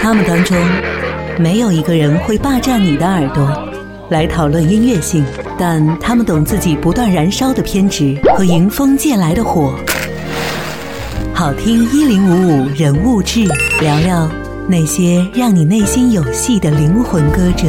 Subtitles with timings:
[0.00, 0.56] 他们当中
[1.38, 3.46] 没有一个人会霸占你的耳朵
[4.10, 5.24] 来讨论音乐性，
[5.58, 9.74] 但他们懂自己不断燃烧的偏执和迎风借来的火。
[11.34, 13.44] 好听一零五五人物志，
[13.80, 14.28] 聊聊
[14.68, 17.66] 那些让你内心有戏的灵魂歌者。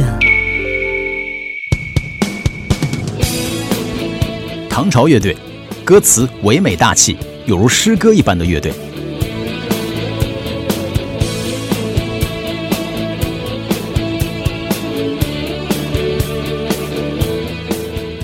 [4.68, 5.36] 唐朝乐队，
[5.84, 8.72] 歌词唯美大气，有如诗歌一般的乐队。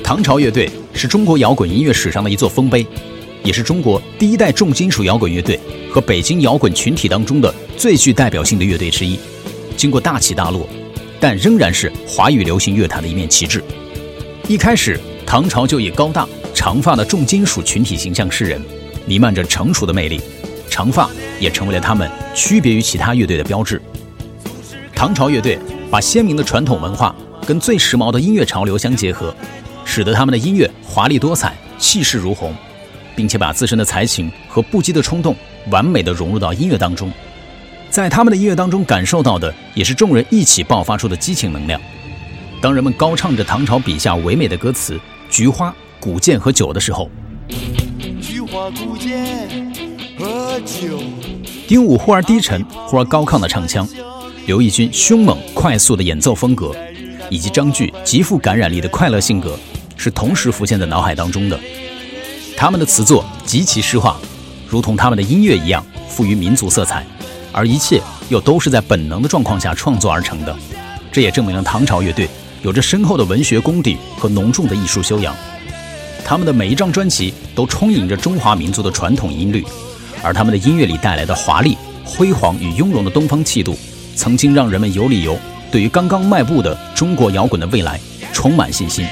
[0.07, 2.87] 唐朝乐队是中国摇滚音乐史上的一座丰碑，
[3.43, 5.59] 也是中国第一代重金属摇滚乐队
[5.91, 9.19] 和北京摇滚群体当中的最具代表性的乐队之一。
[9.77, 10.69] 经过大起大落，
[11.19, 13.61] 但仍然是华语流行乐坛的一面旗帜。
[14.47, 14.97] 一开始，
[15.27, 18.63] 唐朝就以高大长发的重金属群体形象示人，
[19.07, 20.21] 弥漫着成熟的魅力，
[20.71, 21.11] 长发
[21.41, 23.83] 也成为了他们区别于其他乐队的标志。
[24.95, 25.59] 唐朝乐队
[25.91, 27.13] 把鲜明的传统文化
[27.45, 29.35] 跟最时髦的音乐潮流相结合。
[29.87, 32.53] 使得他们的音乐华丽多彩、气势如虹，
[33.15, 35.35] 并且把自身的才情和不羁的冲动
[35.71, 37.11] 完美的融入到音乐当中。
[37.89, 41.81] 在他们的音乐当中感受到的，也是众人一起爆发出的激情能量。
[42.61, 47.09] 当人们高唱着唐朝笔下唯美的歌词“菊花、古剑和酒”的时候，
[48.21, 49.73] 菊花、古剑
[50.19, 50.99] 和酒。
[51.69, 53.89] 丁武忽而低沉、忽而高亢的唱腔，
[54.47, 56.75] 刘奕君凶猛快速的演奏风格，
[57.31, 59.59] 以及张炬极富感染力的快乐性格。
[59.97, 61.59] 是同时浮现在脑海当中的。
[62.57, 64.17] 他们的词作极其诗化，
[64.69, 67.05] 如同他们的音乐一样，富于民族色彩，
[67.53, 70.57] 而一切又都是在本能的状况下创作而成的。
[71.13, 72.29] 这也证明了唐朝乐队
[72.63, 75.35] 有着深厚的文学功底和浓重的艺术修养。
[76.25, 79.65] 他们的每一张专辑都充盈着中华民族的传统音律，
[80.23, 83.79] 而他们的音乐里带来的华丽、辉煌与雍容的东方气度，
[84.17, 85.39] 曾经让人们有理由
[85.71, 88.01] 对于刚刚迈步的中国摇滚的未来
[88.33, 89.07] 充满信心。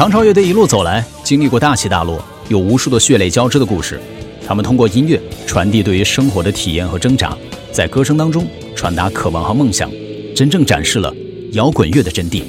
[0.00, 4.00] 唐朝乐队一路走来，经历过大起大落，有无数的血泪交织的故事。
[4.48, 7.36] 他们通过音乐传递对于生活的体验和挣扎，
[7.70, 9.90] 在歌声当中传达渴望和梦想，
[10.34, 11.14] 真正展示了
[11.52, 12.44] 摇滚乐的真谛。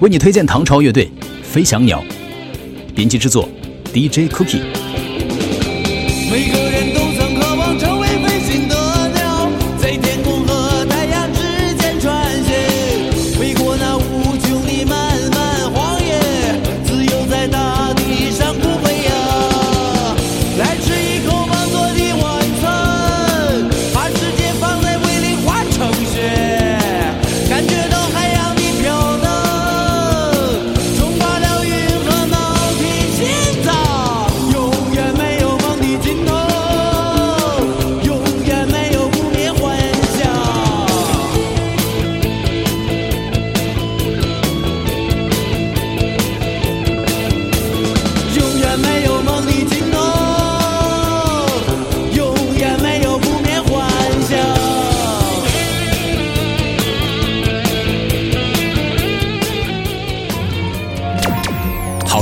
[0.00, 1.06] 为你推荐唐朝乐队
[1.44, 2.02] 《飞翔鸟》，
[2.96, 3.48] 编辑制作
[3.94, 4.62] DJ Cookie。
[6.28, 6.95] 好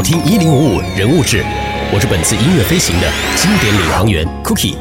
[0.04, 1.42] 听一零五五人物志，
[1.91, 4.76] 我是本次音乐飞行的经典领航员 Cookie。